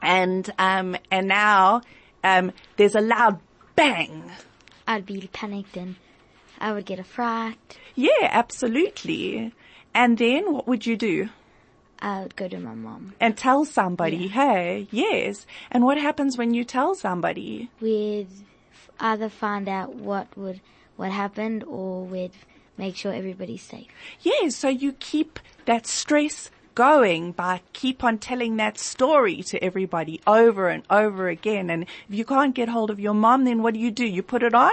and, 0.00 0.50
um, 0.58 0.96
and 1.10 1.28
now, 1.28 1.82
um, 2.22 2.52
there's 2.76 2.94
a 2.94 3.00
loud 3.00 3.38
bang. 3.76 4.30
I'd 4.86 5.06
be 5.06 5.28
panicked 5.32 5.76
and 5.76 5.96
I 6.60 6.72
would 6.72 6.86
get 6.86 6.98
a 6.98 7.04
fright. 7.04 7.78
Yeah, 7.94 8.10
absolutely. 8.22 9.52
And 9.94 10.18
then 10.18 10.52
what 10.52 10.66
would 10.66 10.86
you 10.86 10.96
do? 10.96 11.28
I 12.00 12.22
would 12.22 12.36
go 12.36 12.48
to 12.48 12.58
my 12.58 12.74
mom. 12.74 13.14
and 13.20 13.36
tell 13.36 13.64
somebody, 13.64 14.28
hey, 14.28 14.88
yes. 14.90 15.46
And 15.70 15.84
what 15.84 15.96
happens 15.98 16.36
when 16.36 16.52
you 16.52 16.64
tell 16.64 16.94
somebody? 16.94 17.70
We'd 17.80 18.28
either 19.00 19.28
find 19.28 19.68
out 19.68 19.94
what 19.94 20.36
would, 20.36 20.60
what 20.96 21.10
happened 21.10 21.64
or 21.64 22.04
we'd 22.04 22.32
make 22.76 22.96
sure 22.96 23.12
everybody's 23.12 23.62
safe. 23.62 23.86
Yes, 24.20 24.56
so 24.56 24.68
you 24.68 24.92
keep 24.92 25.38
that 25.64 25.86
stress 25.86 26.50
going 26.74 27.30
by 27.30 27.60
keep 27.72 28.02
on 28.02 28.18
telling 28.18 28.56
that 28.56 28.76
story 28.76 29.42
to 29.44 29.62
everybody 29.62 30.20
over 30.26 30.68
and 30.68 30.82
over 30.90 31.28
again. 31.28 31.70
And 31.70 31.84
if 31.84 32.14
you 32.14 32.24
can't 32.24 32.54
get 32.54 32.68
hold 32.68 32.90
of 32.90 32.98
your 32.98 33.14
mom, 33.14 33.44
then 33.44 33.62
what 33.62 33.74
do 33.74 33.80
you 33.80 33.92
do? 33.92 34.04
You 34.04 34.22
put 34.22 34.42
it 34.42 34.54
on 34.54 34.72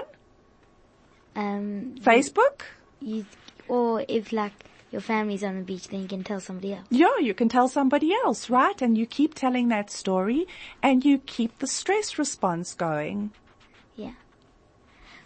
Um, 1.36 1.96
Facebook? 2.00 2.62
you, 3.02 3.26
or 3.68 4.06
if 4.08 4.32
like 4.32 4.54
your 4.92 5.02
family's 5.02 5.44
on 5.44 5.56
the 5.56 5.62
beach, 5.64 5.88
then 5.88 6.02
you 6.02 6.08
can 6.08 6.24
tell 6.24 6.40
somebody 6.40 6.74
else. 6.74 6.86
Yeah, 6.90 7.18
you 7.20 7.34
can 7.34 7.50
tell 7.50 7.68
somebody 7.68 8.14
else, 8.14 8.50
right? 8.50 8.80
And 8.82 8.98
you 8.98 9.06
keep 9.06 9.34
telling 9.34 9.70
that 9.70 9.90
story 9.90 10.48
and 10.84 11.04
you 11.04 11.20
keep 11.20 11.60
the 11.60 11.68
stress 11.68 12.18
response 12.18 12.74
going. 12.74 13.32
Yeah. 13.96 14.14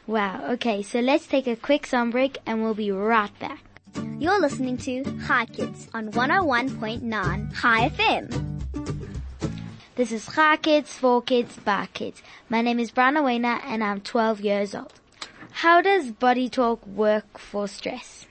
Wow. 0.05 0.51
Okay, 0.51 0.83
so 0.83 0.99
let's 0.99 1.25
take 1.25 1.47
a 1.47 1.55
quick 1.55 1.87
song 1.87 2.11
break 2.11 2.37
and 2.45 2.63
we'll 2.63 2.75
be 2.75 2.91
right 2.91 3.37
back. 3.39 3.63
You're 4.19 4.39
listening 4.39 4.77
to 4.77 5.03
Hi 5.23 5.45
Kids 5.45 5.87
on 5.93 6.11
101.9 6.11 7.59
Chai 7.59 7.89
FM. 7.89 8.55
This 9.95 10.11
is 10.11 10.25
Hi 10.27 10.57
Kids, 10.57 10.93
for 10.93 11.21
Kids, 11.21 11.57
by 11.57 11.87
Kids. 11.93 12.21
My 12.49 12.61
name 12.61 12.79
is 12.79 12.91
Brianna 12.91 13.23
Wayner 13.23 13.61
and 13.63 13.83
I'm 13.83 14.01
12 14.01 14.41
years 14.41 14.75
old. 14.75 14.93
How 15.59 15.81
does 15.81 16.11
body 16.11 16.49
talk 16.49 16.85
work 16.85 17.37
for 17.37 17.69
stress? 17.69 18.25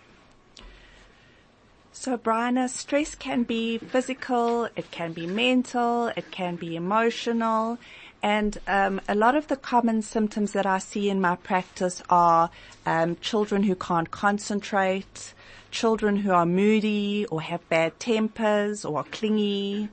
So, 1.91 2.19
Brianna, 2.19 2.69
stress 2.69 3.15
can 3.15 3.45
be 3.45 3.79
physical, 3.79 4.69
it 4.77 4.91
can 4.91 5.15
be 5.15 5.27
mental, 5.27 6.09
it 6.19 6.31
can 6.31 6.57
be 6.57 6.77
emotional, 6.77 7.79
and 8.23 8.59
um, 8.67 9.01
a 9.09 9.15
lot 9.15 9.37
of 9.37 9.49
the 9.49 9.57
common 9.57 10.03
symptoms 10.03 10.53
that 10.53 10.67
I 10.67 10.77
see 10.77 11.09
in 11.09 11.19
my 11.19 11.37
practice 11.37 12.03
are 12.11 12.51
um, 12.85 13.17
children 13.23 13.63
who 13.63 13.75
can't 13.75 14.11
concentrate, 14.11 15.33
children 15.71 16.17
who 16.17 16.31
are 16.31 16.45
moody 16.45 17.25
or 17.31 17.41
have 17.41 17.67
bad 17.71 17.99
tempers 17.99 18.85
or 18.85 18.99
are 18.99 19.05
clingy, 19.05 19.89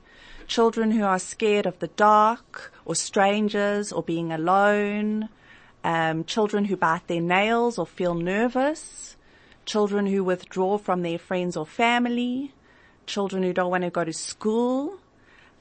children 0.46 0.90
who 0.90 1.04
are 1.04 1.18
scared 1.18 1.64
of 1.64 1.78
the 1.78 1.88
dark 1.88 2.74
or 2.84 2.94
strangers 2.94 3.90
or 3.90 4.02
being 4.02 4.30
alone, 4.30 5.30
um, 5.84 6.24
children 6.24 6.64
who 6.64 6.76
bite 6.76 7.06
their 7.06 7.20
nails 7.20 7.78
or 7.78 7.86
feel 7.86 8.14
nervous, 8.14 9.16
children 9.64 10.06
who 10.06 10.24
withdraw 10.24 10.78
from 10.78 11.02
their 11.02 11.18
friends 11.18 11.56
or 11.56 11.66
family, 11.66 12.52
children 13.06 13.42
who 13.42 13.52
don't 13.52 13.70
want 13.70 13.84
to 13.84 13.90
go 13.90 14.04
to 14.04 14.12
school, 14.12 14.98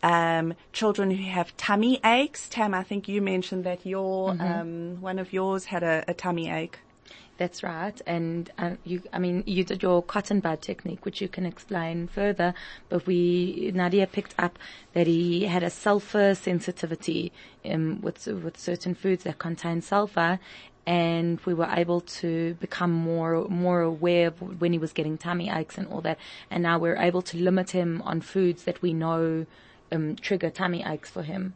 um, 0.04 0.54
children 0.74 1.12
who 1.12 1.24
have 1.24 1.56
tummy 1.58 2.00
aches. 2.04 2.50
Tam, 2.50 2.74
I 2.74 2.84
think 2.84 3.08
you 3.08 3.22
mentioned 3.22 3.64
that 3.66 3.86
your 3.86 4.32
um, 4.40 5.02
one 5.02 5.20
of 5.20 5.34
yours 5.34 5.66
had 5.66 5.84
a, 5.84 6.04
a 6.08 6.14
tummy 6.14 6.50
ache. 6.50 6.80
That's 7.42 7.64
right. 7.64 8.00
And 8.06 8.52
uh, 8.60 8.76
you, 8.84 9.02
I 9.12 9.18
mean, 9.18 9.44
you 9.48 9.64
did 9.64 9.82
your 9.82 10.04
cotton 10.04 10.42
bud 10.42 10.62
technique, 10.62 11.06
which 11.06 11.22
you 11.22 11.28
can 11.28 11.48
explain 11.48 12.08
further. 12.08 12.54
But 12.88 13.08
we, 13.08 13.72
Nadia 13.74 14.06
picked 14.06 14.36
up 14.38 14.60
that 14.94 15.08
he 15.08 15.46
had 15.46 15.64
a 15.64 15.72
sulfur 15.72 16.36
sensitivity 16.36 17.32
um, 17.66 18.00
with 18.00 18.28
with 18.28 18.60
certain 18.60 18.94
foods 18.94 19.24
that 19.24 19.40
contain 19.40 19.82
sulfur, 19.82 20.38
and 20.86 21.40
we 21.42 21.56
were 21.56 21.70
able 21.72 22.02
to 22.22 22.54
become 22.60 22.92
more 22.92 23.48
more 23.50 23.82
aware 23.82 24.28
of 24.28 24.62
when 24.62 24.72
he 24.72 24.78
was 24.78 24.94
getting 24.94 25.18
tummy 25.18 25.50
aches 25.50 25.80
and 25.80 25.88
all 25.88 26.02
that. 26.02 26.20
And 26.52 26.62
now 26.62 26.78
we're 26.78 26.98
able 26.98 27.24
to 27.24 27.38
limit 27.38 27.72
him 27.72 28.04
on 28.04 28.22
foods 28.22 28.66
that 28.66 28.84
we 28.84 28.94
know 28.94 29.48
um, 29.92 30.16
trigger 30.16 30.52
tummy 30.52 30.84
aches 30.86 31.10
for 31.10 31.24
him. 31.24 31.56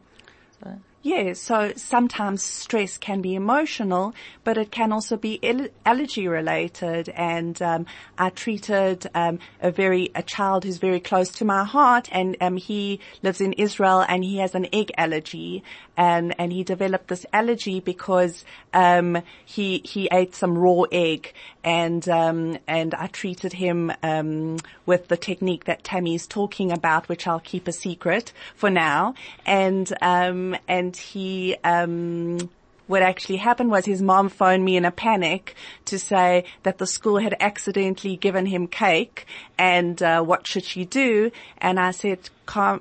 So. 0.63 0.79
Yeah, 1.05 1.33
so 1.33 1.71
sometimes 1.75 2.41
stress 2.41 2.97
can 2.97 3.21
be 3.21 3.35
emotional, 3.35 4.15
but 4.43 4.57
it 4.57 4.71
can 4.71 4.91
also 4.91 5.17
be 5.17 5.39
al- 5.43 5.67
allergy 5.85 6.27
related. 6.27 7.09
And 7.09 7.61
um, 7.61 7.85
I 8.17 8.31
treated 8.31 9.05
um, 9.13 9.37
a 9.61 9.69
very 9.69 10.09
a 10.15 10.23
child 10.23 10.63
who's 10.63 10.79
very 10.79 10.99
close 10.99 11.29
to 11.33 11.45
my 11.45 11.63
heart, 11.63 12.09
and 12.11 12.35
um, 12.41 12.57
he 12.57 13.01
lives 13.21 13.39
in 13.39 13.53
Israel, 13.53 14.03
and 14.09 14.23
he 14.23 14.37
has 14.37 14.55
an 14.55 14.65
egg 14.73 14.93
allergy, 14.97 15.63
and 15.95 16.33
and 16.39 16.51
he 16.51 16.63
developed 16.63 17.09
this 17.09 17.23
allergy 17.31 17.79
because 17.81 18.43
um, 18.73 19.21
he 19.45 19.83
he 19.85 20.09
ate 20.11 20.33
some 20.33 20.57
raw 20.57 20.85
egg, 20.91 21.33
and 21.63 22.09
um, 22.09 22.57
and 22.67 22.95
I 22.95 23.05
treated 23.05 23.53
him 23.53 23.93
um, 24.01 24.57
with 24.87 25.09
the 25.09 25.17
technique 25.17 25.65
that 25.65 25.83
Tammy's 25.83 26.25
talking 26.25 26.71
about, 26.71 27.09
which 27.09 27.27
I'll 27.27 27.39
keep 27.41 27.67
a 27.67 27.71
secret 27.71 28.33
for 28.55 28.71
now, 28.71 29.13
and 29.45 29.93
and 30.01 30.94
he, 30.97 31.55
um, 31.63 32.49
what 32.87 33.01
actually 33.01 33.37
happened 33.37 33.71
was 33.71 33.85
his 33.85 34.01
mom 34.01 34.29
phoned 34.29 34.63
me 34.63 34.77
in 34.77 34.85
a 34.85 34.91
panic 34.91 35.55
to 35.85 35.97
say 35.97 36.45
that 36.63 36.77
the 36.77 36.87
school 36.87 37.17
had 37.17 37.35
accidentally 37.39 38.15
given 38.15 38.45
him 38.45 38.67
cake 38.67 39.25
and 39.57 40.01
uh, 40.03 40.21
what 40.21 40.45
should 40.45 40.63
she 40.63 40.85
do? 40.85 41.31
And 41.57 41.79
I 41.79 41.91
said, 41.91 42.29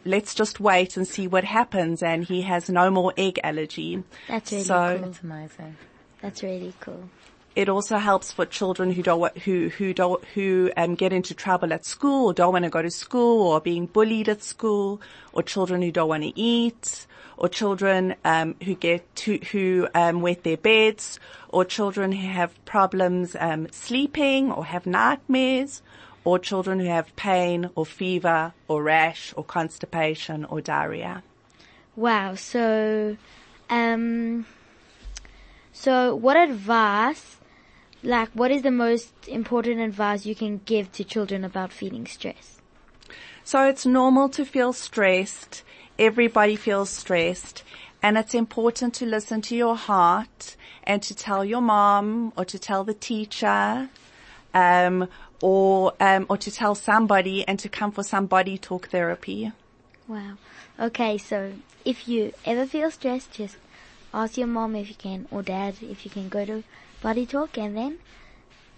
let's 0.05 0.35
just 0.35 0.61
wait 0.61 0.97
and 0.97 1.07
see 1.07 1.27
what 1.27 1.45
happens. 1.45 2.03
And 2.03 2.25
he 2.25 2.43
has 2.43 2.69
no 2.69 2.91
more 2.91 3.15
egg 3.17 3.41
allergy. 3.43 4.03
That's 4.29 4.53
really 4.53 4.65
so, 4.65 4.97
cool. 4.99 5.07
That's 5.07 5.23
amazing. 5.23 5.77
That's 6.21 6.43
really 6.43 6.75
cool. 6.81 7.09
It 7.57 7.69
also 7.69 7.99
helps 7.99 8.33
for 8.33 8.47
children 8.47 8.91
who 8.91 9.03
don't 9.03 9.39
who 9.39 9.69
who 9.69 9.95
don't 9.95 10.25
who 10.35 10.73
um, 10.77 10.97
get 10.97 11.13
into 11.13 11.35
trouble 11.35 11.73
at 11.73 11.85
school 11.85 12.27
or 12.27 12.35
don't 12.35 12.53
want 12.53 12.65
to 12.65 12.71
go 12.71 12.83
to 12.83 12.91
school 12.91 13.47
or 13.47 13.61
being 13.61 13.87
bullied 13.87 14.29
at 14.29 14.43
school 14.43 15.01
or 15.33 15.45
children 15.45 15.81
who 15.81 15.93
don't 15.93 16.09
want 16.09 16.25
to 16.25 16.33
eat 16.35 17.07
or 17.37 17.49
children 17.49 18.15
um, 18.25 18.55
who 18.63 18.75
get 18.75 19.15
to, 19.17 19.39
who 19.53 19.89
um, 19.95 20.21
wet 20.21 20.45
their 20.45 20.57
beds, 20.57 21.19
or 21.49 21.65
children 21.65 22.13
who 22.13 22.29
have 22.29 22.65
problems 22.65 23.37
um, 23.39 23.69
sleeping 23.71 24.51
or 24.51 24.65
have 24.67 24.87
nightmares, 24.87 25.83
or 26.25 26.39
children 26.39 26.81
who 26.81 26.87
have 26.87 27.15
pain 27.17 27.71
or 27.75 27.85
fever 27.85 28.53
or 28.67 28.83
rash 28.83 29.33
or 29.37 29.45
constipation 29.45 30.45
or 30.47 30.61
diarrhea. 30.61 31.23
Wow. 31.97 32.35
So, 32.35 33.17
um, 33.71 34.47
so 35.73 36.15
what 36.15 36.37
advice, 36.37 37.37
like, 38.03 38.31
what 38.31 38.51
is 38.51 38.63
the 38.63 38.71
most 38.71 39.13
important 39.29 39.81
advice 39.81 40.27
you 40.27 40.35
can 40.35 40.61
give 40.65 40.91
to 40.93 41.05
children 41.05 41.45
about 41.45 41.73
feeling 41.73 42.07
stress? 42.07 42.59
So 43.45 43.69
it's 43.69 43.85
normal 43.85 44.31
to 44.31 44.45
feel 44.45 44.73
stressed 44.73 45.63
everybody 45.99 46.57
feels 46.57 46.91
stressed 46.91 47.63
and 48.03 48.19
it's 48.19 48.35
important 48.35 48.93
to 48.95 49.07
listen 49.07 49.41
to 49.41 49.57
your 49.57 49.77
heart 49.77 50.57
and 50.83 51.03
to 51.03 51.15
tell 51.15 51.45
your 51.45 51.63
mom 51.63 52.33
or 52.37 52.45
to 52.45 52.59
tell 52.59 52.85
the 52.85 52.93
teacher, 52.93 53.89
um, 54.53 55.09
or, 55.41 55.95
um, 56.01 56.27
or 56.29 56.37
to 56.37 56.51
tell 56.51 56.75
somebody 56.75 57.47
and 57.49 57.59
to 57.59 57.69
come 57.69 57.91
for 57.91 58.03
some 58.03 58.27
body 58.27 58.59
talk 58.59 58.89
therapy. 58.89 59.53
Wow. 60.07 60.35
Okay, 60.79 61.17
so 61.17 61.53
if 61.85 62.07
you 62.07 62.33
ever 62.45 62.67
feel 62.67 62.91
stressed, 62.91 63.33
just 63.33 63.57
ask 64.13 64.37
your 64.37 64.47
mom 64.49 64.77
if 64.77 64.89
you 64.89 64.95
can, 64.95 65.27
or 65.31 65.43
dad 65.43 65.77
if 65.81 66.05
you 66.05 66.11
can 66.11 66.29
go 66.29 66.45
to 66.45 66.63
body 67.01 67.25
talk 67.25 67.57
and 67.57 67.77
then 67.77 67.99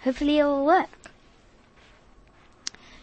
hopefully 0.02 0.38
it 0.38 0.44
will 0.44 0.64
work. 0.64 0.90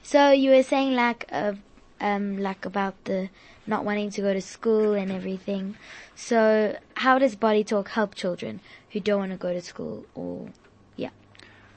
So 0.04 0.32
you 0.32 0.52
were 0.52 0.64
saying 0.64 0.96
like, 0.96 1.28
uh, 1.32 1.54
um, 2.00 2.38
like 2.38 2.66
about 2.66 2.96
the 3.06 3.30
not 3.66 3.86
wanting 3.86 4.10
to 4.12 4.22
go 4.22 4.34
to 4.34 4.42
school 4.42 4.94
and 4.94 5.12
everything. 5.12 5.76
So 6.16 6.78
how 6.96 7.20
does 7.20 7.36
Body 7.36 7.64
Talk 7.64 7.90
help 7.90 8.16
children 8.16 8.60
who 8.92 9.00
don't 9.00 9.20
want 9.20 9.32
to 9.32 9.38
go 9.38 9.54
to 9.54 9.62
school 9.62 10.06
or, 10.16 10.50
yeah? 10.96 11.10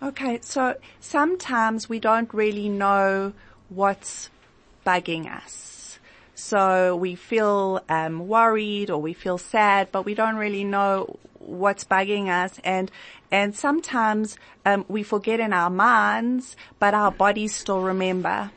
Okay, 0.02 0.40
so 0.42 0.76
sometimes 1.00 1.88
we 1.88 2.00
don't 2.00 2.32
really 2.34 2.68
know 2.68 3.32
what's 3.68 4.30
bugging 4.84 5.30
us. 5.30 5.98
So 6.34 6.94
we 6.96 7.14
feel 7.14 7.82
um, 7.88 8.28
worried 8.28 8.90
or 8.90 9.00
we 9.00 9.14
feel 9.14 9.38
sad, 9.38 9.88
but 9.90 10.04
we 10.04 10.14
don't 10.14 10.36
really 10.36 10.64
know 10.64 11.18
what's 11.38 11.84
bugging 11.84 12.28
us. 12.28 12.60
And 12.62 12.90
and 13.30 13.56
sometimes 13.56 14.36
um, 14.64 14.84
we 14.86 15.02
forget 15.02 15.40
in 15.40 15.52
our 15.52 15.70
minds, 15.70 16.56
but 16.78 16.94
our 16.94 17.10
bodies 17.10 17.54
still 17.54 17.80
remember. 17.80 18.50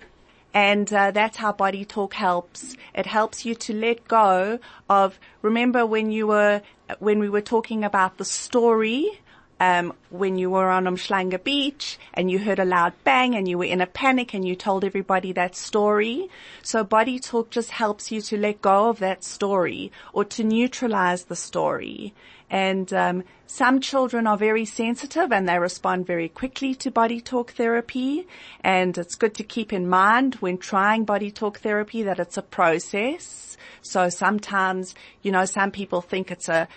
And 0.54 0.92
uh, 0.92 1.12
that's 1.12 1.38
how 1.38 1.52
body 1.52 1.86
talk 1.86 2.14
helps. 2.14 2.76
It 2.96 3.06
helps 3.06 3.46
you 3.46 3.54
to 3.56 3.74
let 3.74 4.08
go 4.08 4.60
of, 4.90 5.20
remember 5.42 5.86
when 5.86 6.12
you 6.12 6.28
were, 6.28 6.62
when 7.00 7.20
we 7.20 7.30
were 7.30 7.42
talking 7.42 7.84
about 7.84 8.18
the 8.18 8.26
story, 8.26 9.22
um, 9.60 9.94
when 10.10 10.38
you 10.38 10.50
were 10.50 10.70
on 10.70 10.86
Umhlanga 10.86 11.44
Beach 11.44 12.00
and 12.14 12.32
you 12.32 12.40
heard 12.40 12.60
a 12.60 12.66
loud 12.66 12.94
bang 13.04 13.36
and 13.36 13.48
you 13.48 13.58
were 13.58 13.66
in 13.66 13.82
a 13.82 13.88
panic 13.88 14.34
and 14.34 14.48
you 14.48 14.56
told 14.56 14.84
everybody 14.84 15.34
that 15.34 15.56
story. 15.56 16.30
So 16.64 16.84
body 16.84 17.20
talk 17.20 17.50
just 17.50 17.72
helps 17.72 18.12
you 18.12 18.22
to 18.22 18.38
let 18.38 18.62
go 18.62 18.90
of 18.90 19.00
that 19.00 19.24
story 19.24 19.92
or 20.14 20.24
to 20.26 20.44
neutralize 20.44 21.26
the 21.26 21.36
story. 21.36 22.14
And 22.50 22.92
um, 22.94 23.24
some 23.48 23.80
children 23.80 24.28
are 24.28 24.38
very 24.38 24.66
sensitive 24.66 25.32
and 25.32 25.48
they 25.48 25.60
respond 25.60 26.08
very 26.08 26.30
quickly 26.30 26.76
to 26.76 26.92
body 26.92 27.22
talk 27.22 27.52
therapy. 27.52 28.28
And 28.62 28.98
it's 28.98 29.16
good 29.16 29.36
to 29.36 29.44
keep 29.44 29.72
in 29.72 29.88
mind 29.88 30.36
when 30.36 30.58
trying 30.58 31.06
body 31.06 31.32
talk 31.32 31.60
therapy 31.60 32.04
that 32.04 32.20
it's 32.20 32.38
a 32.38 32.42
process. 32.42 33.58
So 33.82 34.10
sometimes, 34.10 34.96
you 35.22 35.32
know, 35.32 35.46
some 35.46 35.72
people 35.72 36.02
think 36.02 36.32
it's 36.32 36.50
a 36.50 36.68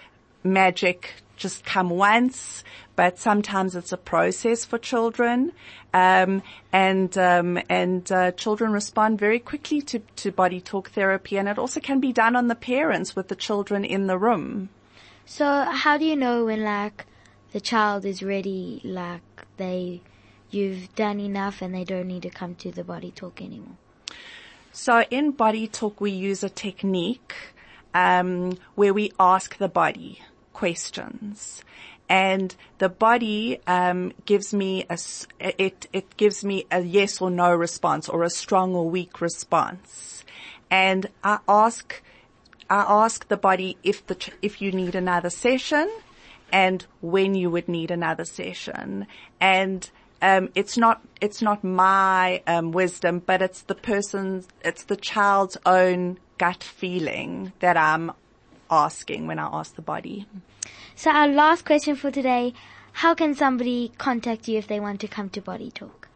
magic 0.44 1.14
just 1.36 1.64
come 1.64 1.90
once, 1.90 2.62
but 2.94 3.18
sometimes 3.18 3.74
it's 3.74 3.92
a 3.92 3.96
process 3.96 4.64
for 4.64 4.78
children, 4.78 5.52
um, 5.92 6.40
and 6.72 7.18
um, 7.18 7.58
and 7.68 8.10
uh, 8.12 8.30
children 8.32 8.72
respond 8.72 9.18
very 9.18 9.40
quickly 9.40 9.82
to 9.82 9.98
to 10.16 10.30
body 10.30 10.60
talk 10.60 10.90
therapy, 10.90 11.36
and 11.36 11.48
it 11.48 11.58
also 11.58 11.80
can 11.80 11.98
be 12.00 12.12
done 12.12 12.36
on 12.36 12.46
the 12.46 12.54
parents 12.54 13.16
with 13.16 13.26
the 13.26 13.34
children 13.34 13.84
in 13.84 14.06
the 14.06 14.18
room. 14.18 14.68
So 15.24 15.64
how 15.64 15.98
do 15.98 16.04
you 16.04 16.16
know 16.16 16.44
when 16.44 16.62
like 16.64 17.06
the 17.52 17.60
child 17.60 18.04
is 18.04 18.22
ready, 18.22 18.80
like 18.84 19.22
they, 19.56 20.02
you've 20.50 20.94
done 20.94 21.20
enough 21.20 21.62
and 21.62 21.74
they 21.74 21.84
don't 21.84 22.08
need 22.08 22.22
to 22.22 22.30
come 22.30 22.54
to 22.56 22.70
the 22.70 22.84
body 22.84 23.10
talk 23.10 23.40
anymore? 23.40 23.76
So 24.72 25.04
in 25.10 25.32
body 25.32 25.68
talk, 25.68 26.00
we 26.00 26.10
use 26.10 26.42
a 26.42 26.48
technique 26.48 27.34
um, 27.94 28.58
where 28.74 28.94
we 28.94 29.12
ask 29.20 29.58
the 29.58 29.68
body 29.68 30.22
questions, 30.54 31.62
and 32.08 32.54
the 32.78 32.88
body 32.88 33.60
um, 33.66 34.12
gives 34.24 34.54
me 34.54 34.86
a 34.88 34.98
it 35.38 35.88
it 35.92 36.16
gives 36.16 36.42
me 36.44 36.64
a 36.70 36.80
yes 36.80 37.20
or 37.20 37.30
no 37.30 37.54
response 37.54 38.08
or 38.08 38.22
a 38.22 38.30
strong 38.30 38.74
or 38.74 38.88
weak 38.88 39.20
response, 39.20 40.24
and 40.70 41.08
I 41.22 41.40
ask 41.46 42.02
I 42.72 43.04
ask 43.04 43.28
the 43.28 43.36
body 43.36 43.76
if 43.82 44.06
the, 44.06 44.16
if 44.40 44.62
you 44.62 44.72
need 44.72 44.94
another 44.94 45.28
session 45.28 45.90
and 46.50 46.86
when 47.02 47.34
you 47.34 47.50
would 47.50 47.68
need 47.68 47.90
another 47.90 48.24
session. 48.24 49.06
And, 49.40 49.90
um, 50.22 50.48
it's 50.54 50.78
not, 50.78 51.02
it's 51.20 51.42
not 51.42 51.62
my, 51.62 52.42
um, 52.46 52.72
wisdom, 52.72 53.20
but 53.26 53.42
it's 53.42 53.60
the 53.60 53.74
person's, 53.74 54.48
it's 54.64 54.84
the 54.84 54.96
child's 54.96 55.58
own 55.66 56.18
gut 56.38 56.62
feeling 56.62 57.52
that 57.60 57.76
I'm 57.76 58.12
asking 58.70 59.26
when 59.26 59.38
I 59.38 59.50
ask 59.52 59.74
the 59.74 59.82
body. 59.82 60.26
So 60.96 61.10
our 61.10 61.28
last 61.28 61.66
question 61.66 61.94
for 61.94 62.10
today, 62.10 62.54
how 62.92 63.14
can 63.14 63.34
somebody 63.34 63.92
contact 63.98 64.48
you 64.48 64.56
if 64.56 64.66
they 64.66 64.80
want 64.80 65.00
to 65.00 65.08
come 65.08 65.28
to 65.30 65.42
Body 65.42 65.70
Talk? 65.70 66.08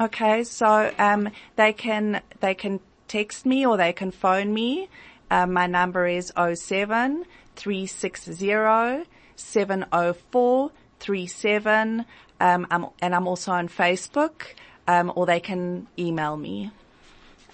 Okay, 0.00 0.44
so 0.44 0.94
um, 0.98 1.28
they 1.56 1.74
can 1.74 2.22
they 2.40 2.54
can 2.54 2.80
text 3.08 3.44
me 3.44 3.66
or 3.66 3.76
they 3.76 3.92
can 3.92 4.10
phone 4.10 4.54
me. 4.54 4.88
Uh, 5.30 5.46
my 5.46 5.66
number 5.66 6.06
is 6.06 6.32
07 6.36 7.24
360 7.56 9.06
704 9.36 10.70
37. 10.98 12.04
Um, 12.40 12.66
I'm, 12.70 12.86
and 13.00 13.14
I'm 13.14 13.26
also 13.26 13.52
on 13.52 13.68
Facebook, 13.68 14.42
um, 14.86 15.12
or 15.14 15.26
they 15.26 15.40
can 15.40 15.86
email 15.98 16.36
me. 16.36 16.70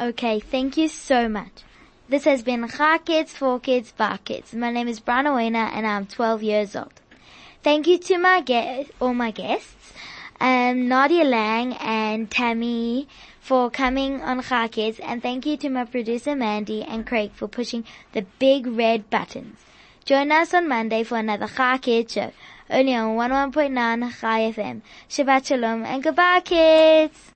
Okay, 0.00 0.40
thank 0.40 0.76
you 0.76 0.88
so 0.88 1.28
much. 1.28 1.64
This 2.08 2.24
has 2.24 2.42
been 2.42 2.68
Kids, 3.04 3.32
For 3.32 3.58
Kids, 3.58 3.92
Bar 3.92 4.18
Kids. 4.18 4.54
My 4.54 4.70
name 4.70 4.86
is 4.86 5.00
Brianna 5.00 5.34
Wayner 5.34 5.70
and 5.72 5.86
I'm 5.86 6.06
12 6.06 6.42
years 6.42 6.76
old. 6.76 6.92
Thank 7.62 7.88
you 7.88 7.98
to 7.98 8.18
my 8.18 8.86
all 9.00 9.12
my 9.12 9.32
guests, 9.32 9.92
um, 10.38 10.86
Nadia 10.86 11.24
Lang 11.24 11.72
and 11.72 12.30
Tammy 12.30 13.08
for 13.46 13.70
coming 13.70 14.20
on 14.22 14.42
Kids, 14.68 14.98
and 14.98 15.22
thank 15.22 15.46
you 15.46 15.56
to 15.58 15.68
my 15.68 15.84
producer 15.84 16.34
Mandy 16.34 16.82
and 16.82 17.06
Craig 17.06 17.30
for 17.32 17.46
pushing 17.46 17.84
the 18.10 18.26
big 18.40 18.66
red 18.66 19.08
buttons. 19.08 19.60
Join 20.04 20.32
us 20.32 20.52
on 20.52 20.66
Monday 20.66 21.04
for 21.04 21.18
another 21.18 21.46
Kids 21.78 22.12
show, 22.12 22.32
only 22.68 22.96
on 22.96 23.16
11.9 23.16 24.20
Chai 24.20 24.50
FM. 24.50 24.82
Shabbat 25.08 25.46
Shalom 25.46 25.84
and 25.84 26.02
goodbye 26.02 26.40
kids! 26.40 27.16